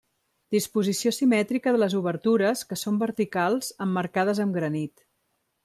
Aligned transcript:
Disposició 0.53 1.11
simètrica 1.17 1.73
de 1.75 1.81
les 1.83 1.95
obertures, 1.99 2.65
que 2.71 2.79
són 2.85 2.99
verticals 3.05 3.71
emmarcades 3.87 4.43
amb 4.47 4.59
granit. 4.61 5.09